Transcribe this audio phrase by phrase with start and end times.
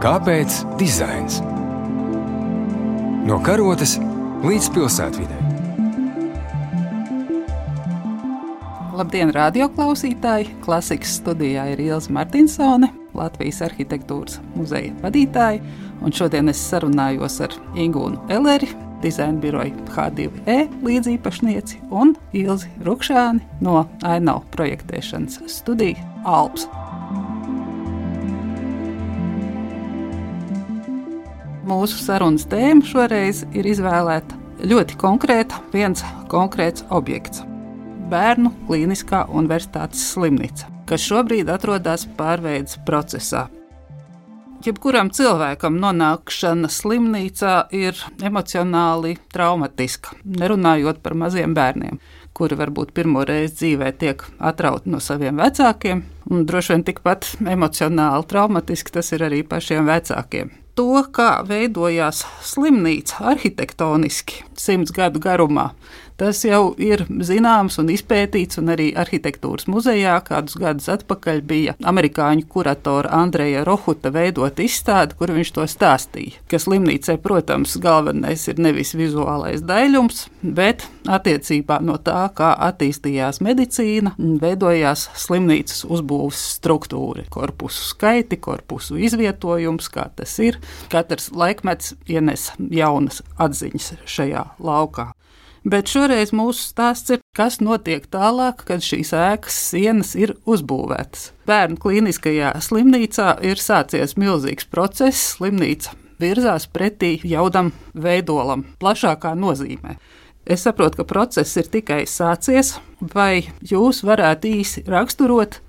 [0.00, 1.42] Kāpēc dizains?
[3.28, 3.98] No karotes
[4.40, 5.40] līdz pilsētvidē.
[8.96, 10.54] Labdien, radioklausītāji!
[10.64, 15.60] Klasikas studijā ir Ilza Martinsone, Latvijas arhitektūras muzeja vadītāja.
[16.16, 18.72] Šodien es sarunājos ar Ingūnu Eleri,
[19.04, 26.70] dizaina biroja H2E līdzīpašnieci un Ilzi Rukšāni no Ainau projektēšanas studiju Alps.
[31.70, 34.34] Mūsu sarunas tēma šoreiz ir izvēlēta
[34.66, 36.02] ļoti konkrēta, viens
[36.32, 37.44] konkrēts objekts-
[38.10, 43.44] Bērnu Kliniskā Universitātes slimnīca, kas šobrīd atrodas pārveides procesā.
[44.66, 52.00] Jebkuram cilvēkam nonākšana slimnīcā ir emocionāli traumatiska, nerunājot par maziem bērniem,
[52.34, 58.26] kuri varbūt pirmo reizi dzīvē tiek atrauti no saviem vecākiem, un droši vien tikpat emocionāli
[58.26, 65.70] traumatiski tas ir arī pašiem vecākiem to, kā veidojās slimnīca arhitektoniski simts gadu garumā,
[66.20, 72.44] Tas jau ir zināms un izpētīts, un arī arhitektūras muzejā kādus gadus atpakaļ bija amerikāņu
[72.52, 76.42] kuratora Andreja Rohuta veidot izstādi, kur viņš to stāstīja.
[76.50, 84.12] Ka slimnīcai, protams, galvenais ir nevis vizuālais daļums, bet attiecībā no tā, kā attīstījās medicīna,
[84.44, 90.59] veidojās slimnīcas uzbūves struktūra, korpusu skaiti, korpusu izvietojums, kā tas ir.
[90.92, 95.10] Katrs laikmets ienes jaunas atziņas šajā laukā.
[95.60, 101.34] Bet šoreiz mūsu stāsts ir, kas notiek tālāk, kad šīs ēkas sienas ir uzbūvētas.
[101.48, 105.34] Bērnu klīniskajā slimnīcā ir sācies milzīgs process.
[105.36, 109.98] Slimnīca virzās pretī jaudam veidolam, plašākā nozīmē.
[110.48, 112.78] Es saprotu, ka process ir tikai sācies,
[113.12, 115.60] vai jūs varētu īsi raksturot,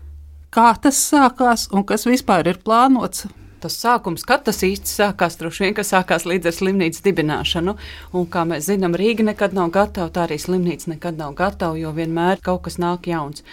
[0.56, 3.28] kā tas sākās un kas vispār ir plānots
[3.62, 7.76] tas sākums, kad tas īsti sākās, droši vien, ka sākās līdz ar slimnīcas dibināšanu.
[8.18, 11.94] Un, kā mēs zinām, Rīga nekad nav gatava, tā arī slimnīca nekad nav gatava, jo
[11.96, 13.46] vienmēr kaut kas nāk jauns.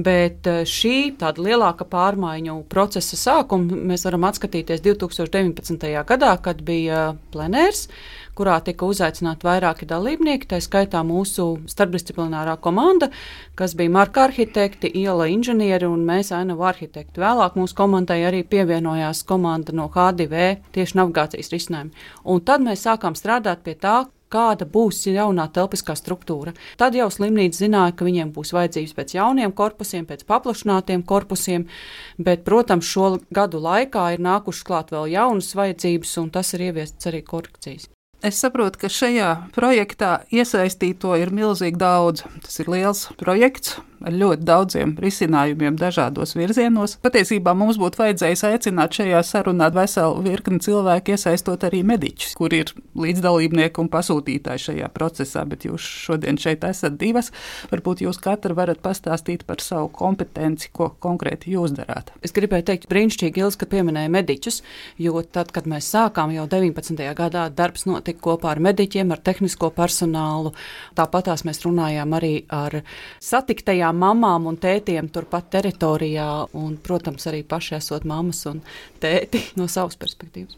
[0.00, 5.90] Bet eh, šī tāda lielāka pārmaiņu procesa sākuma mēs varam atskatīties 2019.
[6.08, 7.88] gadā, kad bija plenērs
[8.40, 13.10] kurā tika uzaicināti vairāki dalībnieki, tā skaitā mūsu starpdisciplinārā komanda,
[13.58, 17.20] kas bija marka arhitekti, iela inženieri un mēs ainavu arhitekti.
[17.20, 20.46] Vēlāk mūsu komandai arī pievienojās komanda no HDV
[20.76, 22.08] tieši navigācijas risinājumi.
[22.24, 23.98] Un tad mēs sākām strādāt pie tā,
[24.30, 26.54] kāda būs jaunā telpiskā struktūra.
[26.80, 31.66] Tad jau slimnīca zināja, ka viņiem būs vajadzības pēc jauniem korpusiem, pēc paplašinātiem korpusiem,
[32.18, 37.10] bet, protams, šo gadu laikā ir nākušas klāt vēl jaunas vajadzības, un tas ir ieviests
[37.10, 37.90] arī korekcijas.
[38.20, 42.26] Es saprotu, ka šajā projektā iesaistīto ir milzīgi daudz.
[42.44, 46.96] Tas ir liels projekts, ar ļoti daudziem risinājumiem dažādos virzienos.
[47.04, 52.72] Patiesībā mums būtu vajadzējis aicināt šajā sarunā veselu virkni cilvēku, iesaistot arī mediķus, kur ir
[53.00, 57.30] līdzdalībnieki un pasūtītāji šajā procesā, bet jūs šodien šeit esat divas.
[57.72, 62.12] Varbūt jūs katra varat pastāstīt par savu kompetenci, ko konkrēti jūs darāt.
[62.24, 64.60] Es gribēju teikt, brīnišķīgi, Ilz, ka pieminēja mediķus,
[65.00, 67.04] jo tad, kad mēs sākām jau 19.
[67.16, 70.54] gadā, darbs notika kopā ar mediķiem, ar tehnisko personālu.
[70.98, 72.80] Tāpatās mēs runājām arī ar
[73.24, 78.62] satiktajām bijām mamām un tētiem turpat teritorijā, un, protams, arī paši esot mammas un
[79.00, 80.56] tēti no savas perspektīvas.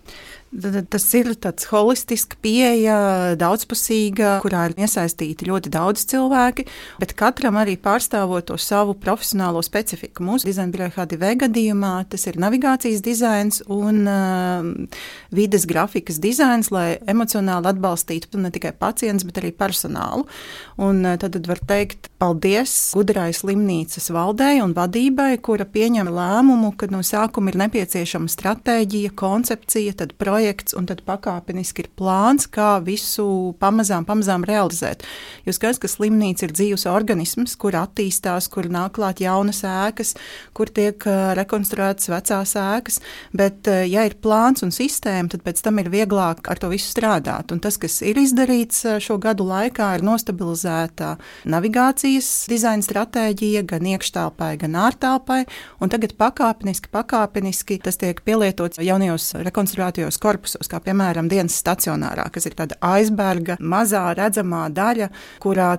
[0.53, 6.67] Tas ir tāds holistisks pieeja, daudzpusīga, kurā ir iesaistīti ļoti daudz cilvēki,
[7.01, 10.27] bet katram arī pārstāvot to savu profesionālo specifiku.
[10.29, 15.01] Mūsu dizaina biroja HDV gadījumā tas ir navigācijas dizains un uh,
[15.33, 20.29] vides grafikas dizains, lai emocionāli atbalstītu ne tikai pacientus, bet arī personālu.
[20.77, 26.75] Un, uh, tad, tad var teikt paldies gudrai slimnīcas valdei un vadībai, kura pieņem lēmumu,
[26.77, 32.49] ka no sākuma ir nepieciešama stratēģija, koncepcija, tad projekts projekts, un tad pakāpeniski ir plāns,
[32.51, 35.05] kā visu pamazām, pamazām realizēt.
[35.47, 40.15] Jūs skatāties, ka slimnīca ir dzīves organisms, kur attīstās, kur nāk klāt jaunas ēkas,
[40.53, 40.99] kur tiek
[41.39, 42.99] rekonstruētas vecās ēkas,
[43.33, 47.53] bet, ja ir plāns un sistēma, tad pēc tam ir vieglāk ar to visu strādāt.
[47.55, 51.15] Un tas, kas ir izdarīts šo gadu laikā, ir nostabilizēta
[51.47, 55.43] navigācijas dizaina stratēģija gan iekštelpai, gan ārtelpai,
[55.79, 62.27] un tagad pakāpeniski, pakāpeniski tas tiek pielietots jaunajos rekonstruētajos korpusos korpusos, kā piemēram dienas stacionārā,
[62.33, 65.11] kas ir tāda aizberga, mazā redzamā daļa,
[65.43, 65.73] kurā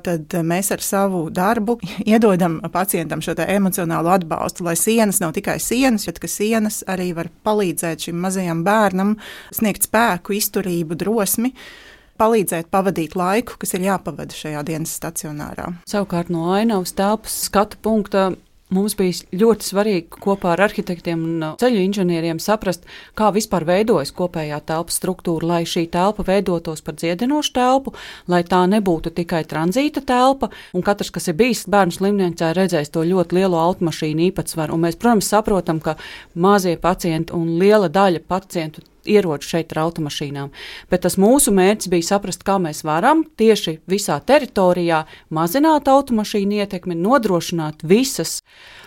[0.46, 6.22] mēs ar savu darbu iedodam pacientam šo emocionālo atbalstu, lai sienas nav tikai sienas, bet
[6.24, 9.18] ka sienas arī var palīdzēt šim mazajam bērnam
[9.54, 11.54] sniegt spēku, izturību, drosmi
[12.22, 15.72] palīdzēt pavadīt laiku, kas ir jāpavada šajā dienas stacionārā.
[15.90, 18.34] Savukārt no ainavas telpas skatu punkta
[18.74, 22.88] mums bija ļoti svarīgi kopā ar arhitektiem un ceļu inženieriem saprast,
[23.18, 27.94] kā vispār veidojas kopējā telpas struktūra, lai šī telpa veidotos par dziedinošu telpu,
[28.31, 30.52] lai tā nebūtu tikai tranzīta telpa.
[30.74, 34.78] Un katrs, kas ir bijis bērnu slimnīcā, redzējis to ļoti lielo automašīnu īpatsvaru.
[34.78, 35.98] Un mēs, protams, saprotam, ka
[36.34, 40.52] mazie pacienti un liela daļa pacientu ieroči šeit ar automašīnām.
[40.92, 45.04] Bet tas mūsu mērķis bija saprast, kā mēs varam tieši visā teritorijā
[45.34, 48.42] mazināt automašīnu ietekmi, nodrošināt visas,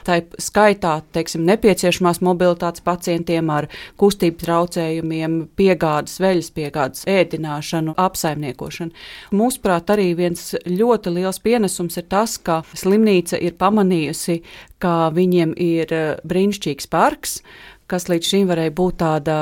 [0.07, 3.69] tā skaitā, teiksim, nepieciešamās mobilitātes pacientiem ar
[4.01, 8.95] kustību traucējumiem, piegādes, veļas piegādes, ēdināšanu, apsaimniekošanu.
[9.37, 14.41] Mūsuprāt, arī viens ļoti liels pienesums ir tas, ka slimnīca ir pamanījusi,
[14.83, 17.41] ka viņiem ir eh, brīnišķīgs parks,
[17.91, 19.37] kas līdz šim varēja būt tāda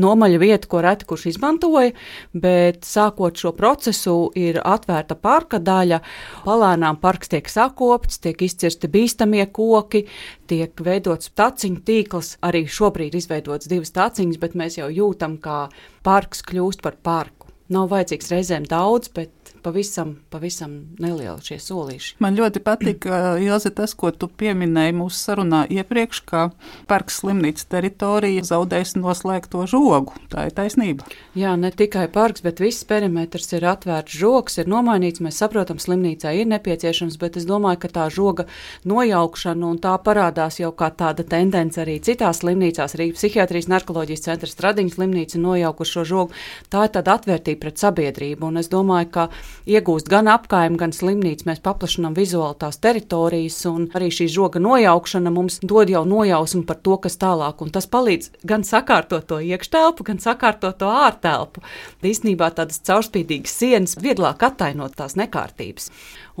[0.00, 1.94] nomaļa vieta, ko reti kurš izmantoja,
[2.32, 6.00] bet sākot šo procesu, ir atvērta parka daļa.
[6.46, 10.06] Palēnām parks tiek sakopts, tiek izcirsti bīstamie koki,
[10.50, 12.36] tiek veidots taciņu tīkls.
[12.46, 15.66] Arī šobrīd izveidots divas taciņas, bet mēs jau jūtam, kā
[16.06, 17.50] parks kļūst par parku.
[17.70, 19.30] Nav vajadzīgs reizēm daudz, bet
[19.62, 22.16] pavisam, pavisam nelieli šie solīši.
[22.22, 26.42] Man ļoti patika, Ilze, tas, ko tu pieminēji mūsu sarunā iepriekš, ka
[26.90, 30.16] parks slimnīcas teritorija zaudēs noslēgto žogu.
[30.32, 31.06] Tā ir taisnība.
[31.38, 35.22] Jā, ne tikai parks, bet viss perimetrs ir atvērts, žoks ir nomainīts.
[35.24, 38.46] Mēs saprotam, slimnīcā ir nepieciešams, bet es domāju, ka tā žoga
[38.88, 44.50] nojaukšana un tā parādās jau kā tāda tendence arī citās slimnīcās, arī psihiatrijas narkoloģijas centra
[44.50, 46.36] Stradiņas slimnīca nojaukuši šo žogu.
[46.72, 49.28] Tā ir tāda atvērtība pret sabiedrību, un es domāju, ka
[49.70, 51.46] iegūst gan apkaimi, gan slimnīcu.
[51.48, 56.80] Mēs paplašinām vizuāli tās teritorijas, un arī šī žoga nojaukšana mums dod jau nojausmu par
[56.84, 57.62] to, kas tālāk.
[57.64, 61.64] Un tas palīdz gan sakārtot to iekštelpu, gan sakārtot to ārtelpu.
[62.06, 65.90] Īsnībā tādas caurspīdīgas sienas vieglāk attainot tās nekārtības.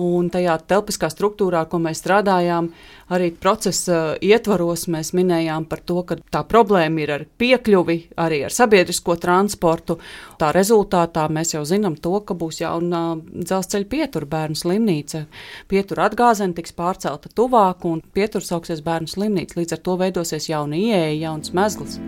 [0.00, 2.70] Un tajā telpiskā struktūrā, ko mēs strādājām,
[3.10, 8.54] arī procesa ietvaros mēs minējām par to, ka tā problēma ir ar piekļuvi, arī ar
[8.54, 9.98] sabiedrisko transportu.
[10.40, 15.24] Tā rezultātā mēs jau zinām to, ka būs jauna dzelzceļa pietura bērnu slimnīca.
[15.68, 19.60] Pietura atgāzene tiks pārcelta tuvāk, un pietura sauksies bērnu slimnīca.
[19.60, 22.00] Līdz ar to veidosies jauna ieeja, jauns mezgls.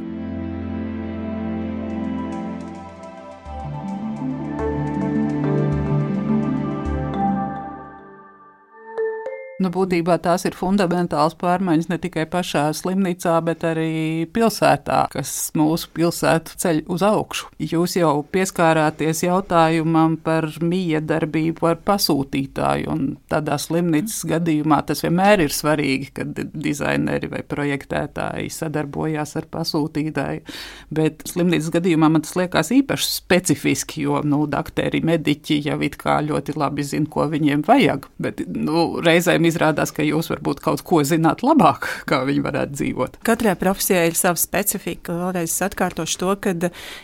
[9.62, 15.90] Nu, būtībā tās ir fundamentāls pārmaiņas ne tikai pašā slimnīcā, bet arī pilsētā, kas mūsu
[15.94, 17.50] pilsētu ceļ uz augšu.
[17.62, 25.54] Jūs jau pieskārāties jautājumam par miedarbību ar pasūtītāju, un tādā slimnīcas gadījumā tas vienmēr ir
[25.54, 30.42] svarīgi, kad dizaineri vai projektētāji sadarbojās ar pasūtītāju.
[30.90, 36.18] Bet slimnīcas gadījumā man tas liekas īpaši specifiski, jo nu, dakteri, mediķi jau it kā
[36.26, 38.10] ļoti labi zina, ko viņiem vajag.
[38.22, 43.19] Bet nu, reizēm izrādās, ka jūs varbūt kaut ko zināt labāk, kā viņi varētu dzīvot.
[43.26, 45.14] Katrai profesijai ir sava specifika.
[45.20, 46.54] Vēlreiz atkārtošu to, ka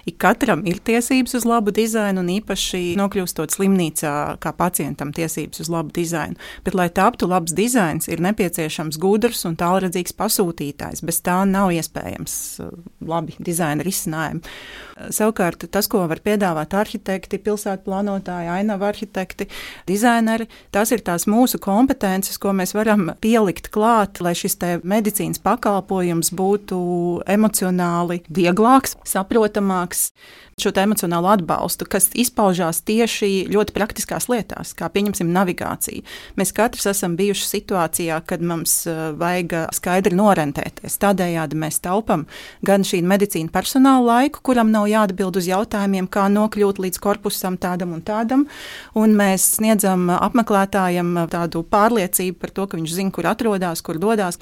[0.09, 5.73] ik katram ir tiesības uz labu dizainu, un īpaši nokļūstot slimnīcā, kā pacientam tiesības uz
[5.73, 6.39] labu dizainu.
[6.67, 11.05] Bet, lai taptu labs dizains, ir nepieciešams gudrs un tālredzīgs pasūtītājs.
[11.07, 12.75] Bez tā nav iespējams uh,
[13.09, 14.43] labi dizaina risinājumi.
[15.15, 19.47] Savukārt, tas, ko var piedāvāt arhitekti, pilsētu plānotāji, ainavu arhitekti,
[19.87, 26.33] dizaineri, tas ir tās mūsu kompetences, ko mēs varam pielikt klāt, lai šis medicīnas pakalpojums
[26.35, 26.81] būtu
[27.31, 30.09] emocionāli vieglāks, saprotamāks
[30.63, 36.05] šo emocionālo atbalstu, kas izpaužās tieši ļoti praktiskās lietās, kā pieņemsim navigāciju.
[36.39, 40.99] Mēs katrs esam bijuši situācijā, kad mums uh, vajag skaidri norentēties.
[41.03, 42.27] Tādējādi mēs taupam
[42.67, 47.95] gan šī medicīna personāla laiku, kuram nav jāatbild uz jautājumiem, kā nokļūt līdz korpusam tādam
[47.97, 48.47] un tādam,
[48.99, 54.41] un mēs sniedzam apmeklētājiem tādu pārliecību par to, ka viņš zina, kur atrodas, kur dodas.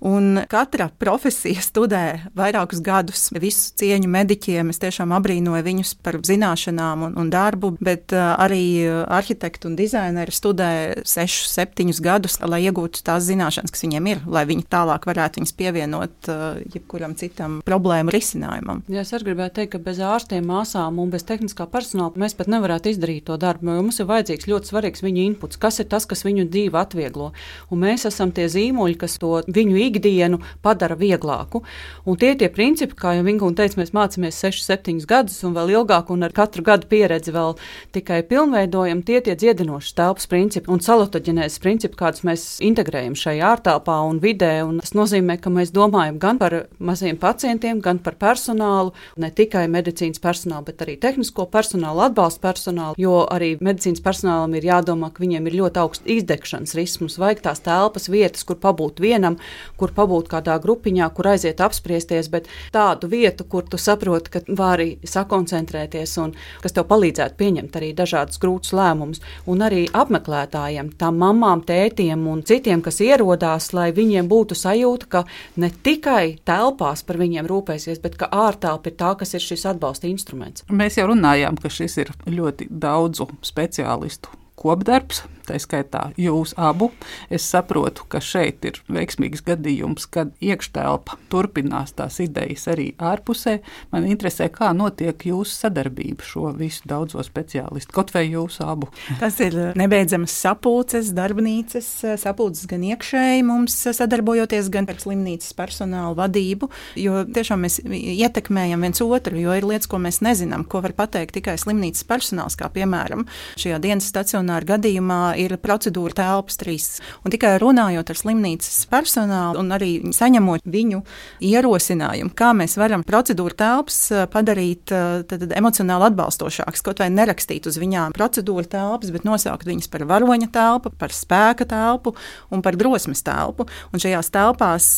[0.00, 2.02] Un katra profesija studē
[2.38, 3.28] vairākus gadus.
[3.34, 8.86] Visu cieņu mediķiem, es tiešām abrīnoju viņus par zināšanām un, un darbu, bet uh, arī
[8.86, 10.70] arhitekti un dizaineri studē
[11.02, 15.54] 6, 7 gadus, lai iegūtu tās zināšanas, kas viņiem ir, lai viņi tālāk varētu viņus
[15.58, 18.84] pievienot uh, jebkuram citam problēmu risinājumam.
[18.86, 22.92] Jā, es gribētu teikt, ka bez ārstiem, māsām un bez tehniskā personāla mēs pat nevarētu
[22.94, 26.22] izdarīt to darbu, jo mums ir vajadzīgs ļoti svarīgs viņu inputs, kas ir tas, kas
[26.26, 27.32] viņu dzīvi atvieglo.
[27.74, 31.62] Un mēs esam tie zīmoļi, kas to viņu ikdienu padara vieglāku.
[32.08, 35.56] Un tie ir tie principi, kā jau Vingūna teica, mēs mācāmies 6, 7 gadus un
[35.56, 37.56] vēl ilgāk, un ar katru gadu pieredzi vēl
[37.96, 43.98] tikai pilnveidojam tie tie dziedinošas telpas principi un salutoģenēzes principi, kādus mēs integrējam šajā ārtelpā
[44.08, 44.52] un vidē.
[44.66, 49.66] Un tas nozīmē, ka mēs domājam gan par maziem pacientiem, gan par personālu, ne tikai
[49.72, 55.24] medicīnas personālu, bet arī tehnisko personālu, atbalsta personālu, jo arī medicīnas personālam ir jādomā, ka
[55.24, 57.02] viņiem ir ļoti augsts izdegšanas risks.
[57.02, 59.38] Mums vajag tās telpas, vietas, kur pabūt vienam,
[59.78, 64.90] kur pabūt kādā grupiņā, kur aiziet apspriesties, bet tādu vietu, kur tu saproti, ka vari
[65.06, 69.22] sakoncentrēties un kas tev palīdzētu pieņemt arī dažādus grūtus lēmumus.
[69.48, 75.24] Un arī apmeklētājiem, tām mamām, tētiem un citiem, kas ierodās, lai viņiem būtu sajūta, ka
[75.56, 80.10] ne tikai telpās par viņiem rūpēsies, bet ka ārtelpa ir tā, kas ir šis atbalsta
[80.10, 80.66] instruments.
[80.68, 86.90] Mēs jau runājām, ka šis ir ļoti daudzu speciālistu kopdarbs tā skaitā jūs abu.
[87.32, 93.58] Es saprotu, ka šeit ir veiksmīgs gadījums, kad iekštelpa turpinās tās idejas arī ārpusē.
[93.94, 98.90] Man interesē, kā notiek jūsu sadarbība šo visu daudzo speciālistu, kaut vai jūsu abu.
[99.22, 101.88] Tas ir nebeidzamas sapulces, darbnīcas,
[102.20, 109.02] sapulces gan iekšēji mums sadarbojoties, gan ar slimnīcas personālu vadību, jo tiešām mēs ietekmējam viens
[109.04, 113.24] otru, jo ir lietas, ko mēs nezinām, ko var pateikt tikai slimnīcas personāls, kā piemēram
[113.60, 114.10] šajā dienas
[114.48, 117.00] stacionāra gadījumā ir procedūra telpas trīs.
[117.24, 121.02] Un tikai runājot ar slimnīcas personālu un arī saņemot viņu
[121.44, 127.66] ierosinājumu, kā mēs varam procedūru telpas eh, padarīt eh, tad, emocionāli atbalstošākas, kaut vai nerakstīt
[127.68, 132.14] uz viņām procedūru telpas, bet nosaukt viņas par varoņa telpu, par spēka telpu
[132.50, 133.68] un par drosmes telpu.
[133.92, 134.88] Un šajās telpās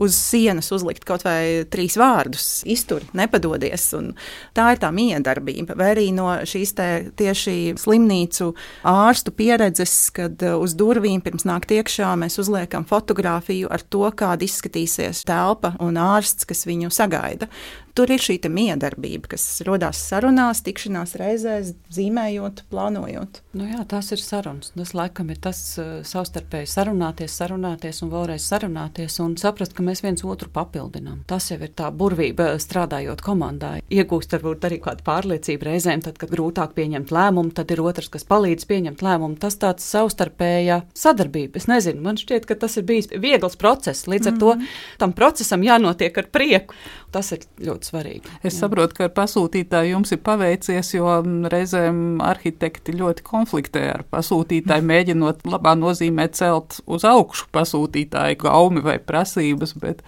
[0.00, 3.90] uz sienas uzlikt kaut vai trīs vārdus- iztur, nepadodies.
[3.98, 4.14] Un
[4.54, 6.74] tā ir tā miedarbība, vai arī no šīs
[7.16, 8.52] tieši slimnīcu
[9.00, 14.46] ārstu pieredzes kad uh, uz durvīm pirms nākt iekšā mēs uzliekam fotografiju ar to, kāda
[14.46, 17.50] izskatīsies telpa un ārsts, kas viņu sagaida.
[17.94, 23.40] Tur ir šī miedarbība, kas radās sarunās, tikšanās reizēs, zīmējot, plānojot.
[23.58, 24.70] Nu jā, tas ir sarunas.
[24.76, 30.04] Tas laikam ir tas uh, savstarpēji sarunāties, sarunāties un vēlreiz sarunāties un saprast, ka mēs
[30.04, 31.24] viens otru papildinām.
[31.30, 33.72] Tas jau ir tā burvība strādājot komandā.
[33.90, 38.26] Iegūst varbūt arī kādu pārliecību reizēm, tad, kad grūtāk pieņemt lēmumu, tad ir otrs, kas
[38.30, 39.38] palīdz pieņemt lēmumu.
[39.42, 41.58] Tas tāds savstarpēja sadarbība.
[41.60, 44.06] Es nezinu, man šķiet, ka tas ir bijis viegls process.
[44.06, 44.40] Līdz ar mm -hmm.
[44.40, 44.64] to mhm.
[44.98, 46.74] tam procesam jānotiek ar prieku.
[47.10, 48.30] Tas ir ļoti svarīgi.
[48.42, 48.64] Es jā.
[48.64, 51.14] saprotu, ka ar pasūtītāju jums ir paveicies, jo
[51.52, 58.98] reizēm arhitekti ļoti konfliktē ar pasūtītāju, mēģinot labā nozīmē celt uz augšu pasūtītāju gaumi vai
[59.02, 59.76] prasības.
[59.80, 60.04] Bet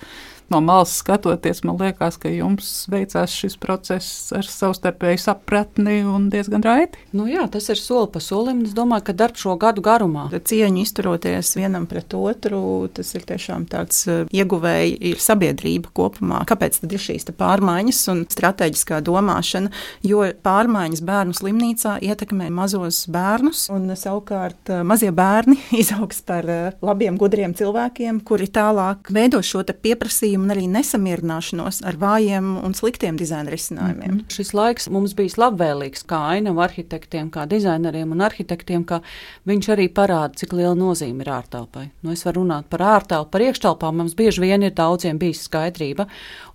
[0.53, 6.65] no malas skatoties, man liekas, ka jums veicās šis process ar savstarpēju sapratni un diezgan
[6.65, 7.01] raiti.
[7.17, 8.63] Nu jā, tas ir soli pa solim.
[8.67, 10.29] Es domāju, ka darbs šo gadu garumā.
[10.33, 12.61] Cieņu izturoties vienam pret otru,
[12.95, 16.43] tas ir tiešām tāds eh, ieguvēji ir sabiedrība kopumā.
[16.49, 19.73] Kāpēc tad ir šīs pārmaiņas un strateģiskā domāšana?
[20.07, 26.79] Jo pārmaiņas bērnu slimnīcā ietekmē mazos bērnus, un savukārt eh, mazie bērni izaugs par eh,
[26.85, 33.17] labiem, gudriem cilvēkiem, kuri tālāk veido šo pieprasījumu un arī nesamierināšanos ar vājiem un sliktiem
[33.21, 34.11] dizaina risinājumiem.
[34.11, 34.35] Mm -hmm.
[34.35, 39.01] Šis laiks mums bija labvēlīgs kā ainavu arhitektiem, kā dizaineriem un arhitektiem, ka
[39.47, 41.91] viņš arī parāda, cik liela nozīme ir ārtelpai.
[42.03, 43.97] Nu, es varu runāt par ārtelpu, par iekštelpām.
[43.97, 46.07] Mums bieži vien ir daudziem bijis skaidrība.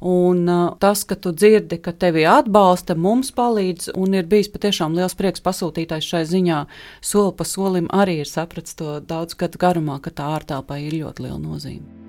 [0.02, 4.96] Un uh, tas, ka tu dzirdi, ka tevi atbalsta, mums palīdz, un ir bijis patiešām
[4.98, 6.66] liels prieks pasūtītājs šai ziņā.
[7.02, 11.28] Soli pa solim arī ir sapratis to daudz gadu garumā, ka tā ārtelpai ir ļoti
[11.28, 12.07] liela nozīme.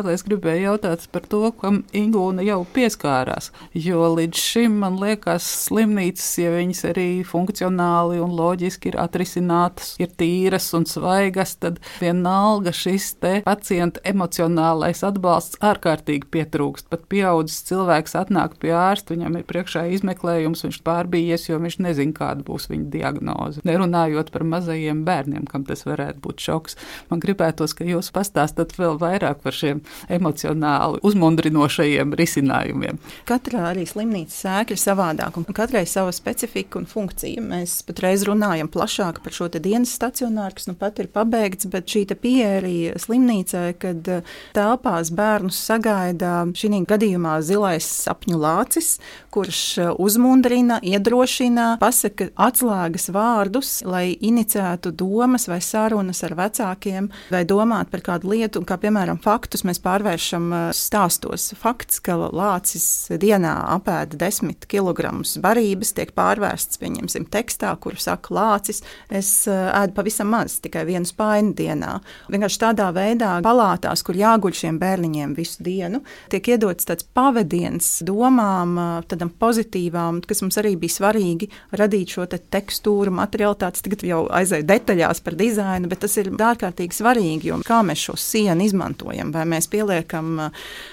[0.00, 3.50] Vēl es gribēju jautāt par to, kam Ingūna jau pieskārās.
[3.76, 10.08] Jo līdz šim man liekas, slimnīcas, ja viņas arī funkcionāli un loģiski ir atrisinātas, ir
[10.16, 13.10] tīras un svaigas, tad vienalga šis
[13.44, 16.88] pacienta emocionālais atbalsts ārkārtīgi pietrūkst.
[16.88, 22.16] Pat pieaudzis cilvēks atnāk pie ārsta, viņam ir priekšā izmeklējums, viņš pārbījies, jo viņš nezina,
[22.16, 23.66] kāda būs viņa diagnoze.
[23.68, 26.80] Nerunājot par mazajiem bērniem, kam tas varētu būt šoks.
[27.12, 33.00] Man gribētos, ka jūs pastāstat vēl vairāk par šiem emocionāli uzmundrinošajiem risinājumiem.
[33.28, 37.42] Katra arī slimnīcas sēkļa ir savādāka, un katrai sava specifika un funkcija.
[37.44, 42.06] Mēs patreiz runājam plašāk par šo dienas stacionāru, kas nu pat ir pabeigts, bet šī
[42.20, 48.98] pieeja arī slimnīcai, kad eh, telpās bērnus sagaida šī gadījumā zilais sapņu lācis,
[49.30, 57.44] kurš eh, uzmundrina, iedrošina, pasaka atslēgas vārdus, lai inicētu domas vai sarunas ar vecākiem, vai
[57.48, 61.50] domāt par kādu lietu, kā piemēram faktus mēs pārvēršam stāstos.
[61.58, 62.84] Fakts, ka lācis
[63.20, 70.30] dienā apēda 10 kg barības, tiek pārvērsts, pieņemsim, tekstā, kur saka lācis, es ēdu pavisam
[70.32, 71.96] maz, tikai vienu spaini dienā.
[72.32, 78.76] Vienkārši tādā veidā palātās, kur jāguļ šiem bērniņiem visu dienu, tiek iedots tāds pavadiens domām,
[79.20, 83.82] tādam pozitīvām, kas mums arī bija svarīgi, radīt šo te tekstūru, materialitātes.
[83.84, 88.16] Tagad jau aizēju detaļās par dizainu, bet tas ir ārkārtīgi svarīgi, jo kā mēs šo
[88.16, 90.50] sienu izmantojam, vai mēs pieliekam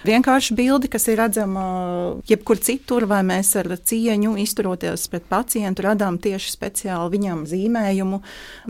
[0.07, 1.63] vienkārši bildi, kas ir redzama
[2.27, 8.22] jebkur citur, vai mēs ar cieņu izturoties pret pacientu radām tieši speciāli viņam zīmējumu,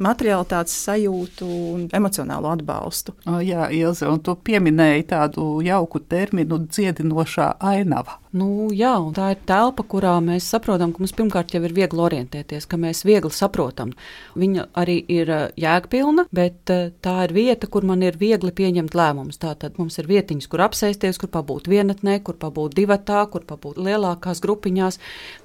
[0.03, 3.17] materialitātes sajūtu un emocionālu atbalstu.
[3.25, 8.19] O, jā, Ilze, un tu pieminēji tādu jauku terminu dziedinošā ainava.
[8.37, 12.01] Nu, jā, un tā ir telpa, kurā mēs saprotam, ka mums pirmkārt jau ir viegli
[12.03, 13.93] orientēties, ka mēs viegli saprotam.
[14.37, 19.39] Viņa arī ir jēgpilna, bet tā ir vieta, kur man ir viegli pieņemt lēmumus.
[19.41, 24.43] Tātad mums ir vietiņas, kur apsēsties, kur pabūt vienatnē, kur pabūt divatā, kur pabūt lielākās
[24.43, 24.99] grupiņās,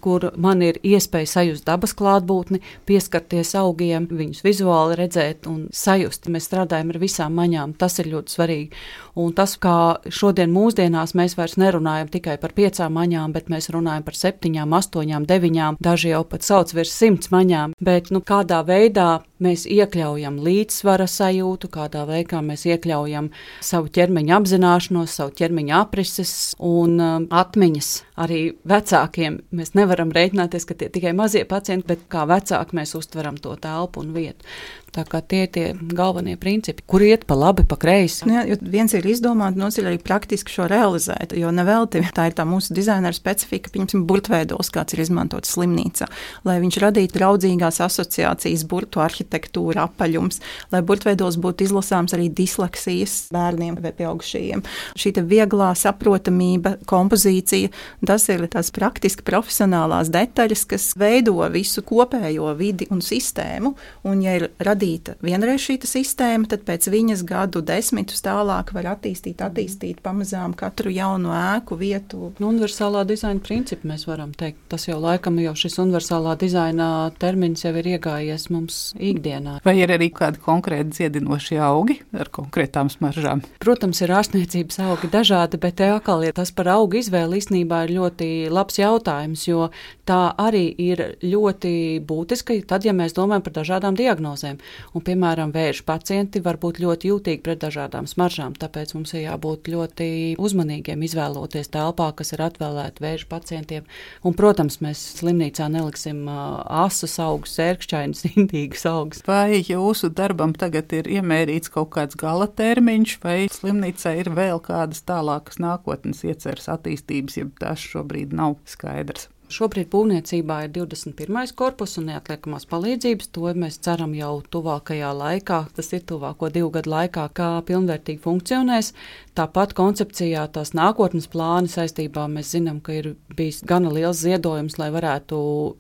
[0.05, 6.29] kur man ir iespēja sajust dabas klātbūtni, pieskarties augiem, viņus vizuāli redzēt un sajust.
[6.33, 8.85] Mēs strādājam ar visām maņām, tas ir ļoti svarīgi.
[9.23, 13.71] Un tas, kā šodien mūsdienās mēs vairs nerunājam tikai par piecām piecām maņām, bet mēs
[13.71, 17.75] runājam par septiņām, astoņām, deviņām, daži jau pat sauc virs simts maņām.
[17.81, 23.31] Bet nu, kādā veidā mēs iekļaujam līdzsvara sajūtu, kādā veidā mēs iekļaujam
[23.65, 27.93] savu ķermeņa apzināšanos, savu ķermeņa aprises un um, atmiņas.
[28.23, 33.41] Arī vecākiem mēs nevaram rēķināties, ka tie tikai mazie pacienti, bet kā vecāki mēs uztveram
[33.41, 34.47] to telpu un vietu.
[34.93, 35.65] Tā kā tie ir tie
[35.97, 38.27] galvenie principi, kur iet pa labi, pa kreisi.
[38.29, 41.33] Nu jā, viens ir izdomāt, no otrs ir arī praktiski šo realizēt.
[41.33, 46.11] Jo nevelti tā ir tā mūsu dizaina specifika, piemēram, burtveidos, kāds ir izmantots slimnīcā,
[46.45, 49.01] lai viņš radītu draudzīgās asociācijas burtu
[49.33, 50.41] arhitektūra, apaļums,
[50.73, 54.63] lai burtveidos būtu izlasāms arī disleksijas bērniem vai pieaugušajiem.
[54.97, 57.71] Šī vieglā saprotamība, kompozīcija,
[58.07, 63.75] tas ir tās praktiski profesionālās detaļas, kas veido visu kopējo vidi un sistēmu.
[64.05, 69.43] Un, ja ir radīta vienreiz šī sistēma, tad pēc viņas gadu desmitus tālāk var attīstīt,
[69.43, 72.33] attīstīt pamazām katru jaunu ēku vietu.
[72.39, 74.61] Nu, universālā dizaina principu mēs varam teikt.
[74.73, 76.89] Tas jau laikam jau šis universālā dizaina
[77.23, 79.22] termins jau ir iegājies mums ikdienā.
[79.65, 83.45] Vai ir arī kādi konkrēti dziedinošie augi ar konkrētām smaržām?
[83.63, 87.95] Protams, ir ārstniecības augi dažādi, bet te atkal ja tas par augu izvēli īstenībā ir
[87.99, 89.69] ļoti labs jautājums, jo
[90.09, 94.59] tā arī ir ļoti būtiska, tad, ja mēs domājam par dažādām diagnozēm.
[94.93, 99.71] Un, piemēram, vēža pacienti var būt ļoti jūtīgi pret dažādām smaržām, tāpēc mums ir jābūt
[99.73, 100.09] ļoti
[100.43, 103.87] uzmanīgiem izvēloties telpā, kas ir atvēlēta vēža pacientiem.
[104.27, 109.02] Un, protams, mēs slimnīcā neliksim uh, asus augus, sērkšķainus, indīgus augus.
[109.27, 115.03] Vai jūsu darbam tagad ir iemērīts kaut kāds gala termiņš, vai slimnīcā ir vēl kādas
[115.09, 119.32] tālākas nākotnes ieceras attīstības, ja tas šobrīd nav skaidrs?
[119.53, 121.53] Šobrīd būvniecībā ir 21.
[121.59, 123.29] korpus un neatliekamās palīdzības.
[123.37, 128.93] To mēs ceram jau tuvākajā laikā, tas ir tuvāko divu gadu laikā, kā pilnvērtīgi funkcionēs.
[129.37, 134.91] Tāpat koncepcijā tās nākotnes plāni saistībā mēs zinām, ka ir bijis gana liels ziedojums, lai
[134.93, 135.39] varētu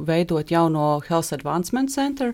[0.09, 2.33] veidot jauno Health Advancement Center,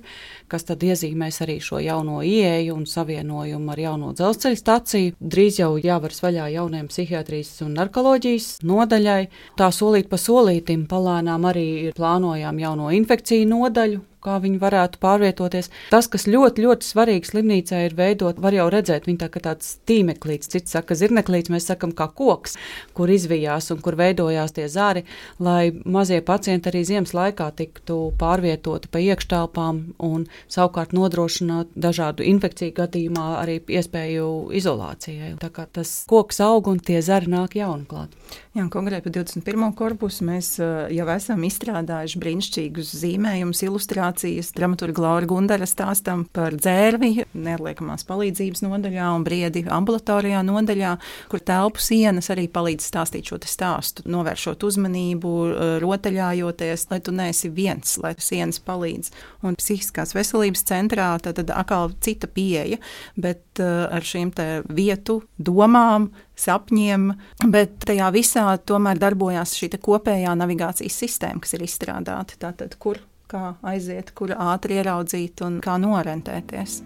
[0.51, 5.17] kas tad iezīmēs arī šo jauno ieeju un savienojumu ar jauno dzelzceļa staciju.
[5.19, 9.21] Drīz jau jāvaras vaļā jaunajam psihiatrijas un narkoloģijas nodaļai.
[9.59, 10.87] Tā solīt pa solītim
[11.29, 15.71] palēnām arī plānojām jauno infekciju nodaļu, kā viņi varētu pārvietoties.
[15.93, 19.77] Tas, kas ļoti, ļoti svarīgi slimnīcā ir veidot, var jau redzēt, viņa tā kā tāds
[19.89, 22.57] tīmeklīts, cits saka, zirneklīts, mēs sakam, kā koks,
[22.97, 25.05] kur izvijās un kur veidojās tie zāri,
[25.43, 32.75] lai mazie pacienti arī ziemas laikā tiktu pārvietoti pa iekštelpām un savukārt nodrošināt dažādu infekciju
[32.77, 34.29] gadījumā arī iespēju
[34.59, 35.37] izolācijai.
[35.43, 38.15] Tā kā tas koks aug un tie zari nāk jauni klāt.
[38.57, 39.69] Jā, konkrēti par 21.
[39.79, 46.55] korpusu mēs uh, jau esam izstrādājuši brīnišķīgus zīmējumus, ilustrācijas prezentācijas dramaturga Laura Gundara stāstam par
[46.57, 50.97] dzērvi, neatliekamās palīdzības nodaļā un briedi ambulatorijā nodaļā,
[51.29, 57.49] kur telpu sienas arī palīdz stāstīt šo stāstu, novēršot uzmanību, eh, rotaļājoties, lai tu neesi
[57.51, 59.11] viens, lai sienas palīdz.
[59.43, 62.79] Un psihiskās veselības centrā tad atkal cita pieeja,
[63.17, 64.33] bet uh, ar šīm
[64.69, 67.13] vietu domām, sapņiem,
[67.51, 72.39] bet tajā visā tomēr darbojās šī kopējā navigācijas sistēma, kas ir izstrādāta.
[72.39, 76.83] Tātad, kur kā aiziet, kur ātri ieraudzīt un kā norentēties.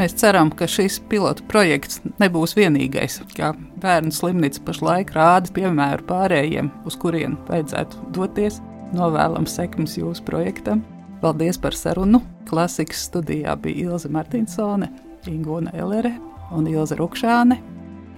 [0.00, 3.18] Mēs ceram, ka šis pilotu projekts nebūs vienīgais.
[3.36, 3.50] Kā
[3.82, 8.62] bērnu slimnīca pašlaik rāda piemēru pārējiem, uz kurien vajadzētu doties.
[8.96, 10.80] Novēlam sekmes jūsu projektam.
[11.20, 12.22] Paldies par sarunu.
[12.48, 14.88] Klasikas studijā bija Ilze Martinsone,
[15.28, 16.14] Ingūna Elere
[16.56, 17.60] un Ilze Rukšāne.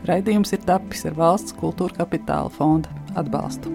[0.06, 3.74] Raidījums ir tapis ar valsts kultūra kapitāla fonda atbalstu.